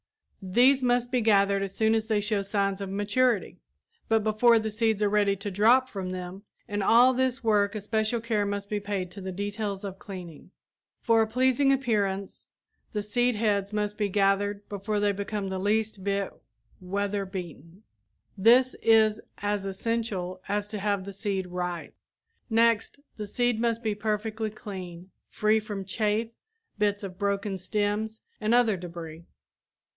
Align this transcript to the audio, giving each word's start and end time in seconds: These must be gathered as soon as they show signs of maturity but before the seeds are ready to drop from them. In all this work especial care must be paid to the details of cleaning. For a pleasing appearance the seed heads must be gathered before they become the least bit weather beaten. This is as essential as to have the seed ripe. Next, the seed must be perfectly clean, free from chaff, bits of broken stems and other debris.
These 0.41 0.81
must 0.81 1.11
be 1.11 1.21
gathered 1.21 1.61
as 1.61 1.75
soon 1.75 1.93
as 1.93 2.07
they 2.07 2.19
show 2.21 2.41
signs 2.41 2.81
of 2.81 2.89
maturity 2.89 3.59
but 4.09 4.23
before 4.23 4.57
the 4.57 4.71
seeds 4.71 5.03
are 5.03 5.09
ready 5.09 5.35
to 5.35 5.51
drop 5.51 5.87
from 5.87 6.09
them. 6.09 6.41
In 6.67 6.81
all 6.81 7.13
this 7.13 7.43
work 7.43 7.75
especial 7.75 8.19
care 8.19 8.43
must 8.43 8.67
be 8.67 8.79
paid 8.79 9.11
to 9.11 9.21
the 9.21 9.31
details 9.31 9.83
of 9.83 9.99
cleaning. 9.99 10.49
For 11.03 11.21
a 11.21 11.27
pleasing 11.27 11.71
appearance 11.71 12.49
the 12.91 13.03
seed 13.03 13.35
heads 13.35 13.71
must 13.71 13.95
be 13.99 14.09
gathered 14.09 14.67
before 14.67 14.99
they 14.99 15.11
become 15.11 15.49
the 15.49 15.59
least 15.59 16.03
bit 16.03 16.33
weather 16.79 17.23
beaten. 17.23 17.83
This 18.35 18.75
is 18.81 19.21
as 19.37 19.67
essential 19.67 20.41
as 20.47 20.67
to 20.69 20.79
have 20.79 21.05
the 21.05 21.13
seed 21.13 21.45
ripe. 21.45 21.93
Next, 22.49 22.99
the 23.17 23.27
seed 23.27 23.61
must 23.61 23.83
be 23.83 23.93
perfectly 23.93 24.49
clean, 24.49 25.11
free 25.29 25.59
from 25.59 25.85
chaff, 25.85 26.29
bits 26.79 27.03
of 27.03 27.19
broken 27.19 27.59
stems 27.59 28.21
and 28.41 28.55
other 28.55 28.75
debris. 28.75 29.25